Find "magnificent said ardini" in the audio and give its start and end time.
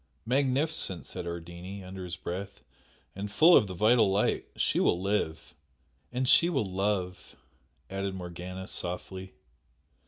0.25-1.83